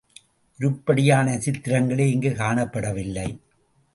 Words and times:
உருப்படியான 0.59 1.35
சித்திரங்களே 1.35 2.07
இங்கு 2.11 2.29
காணப்படவில்லை. 2.29 3.27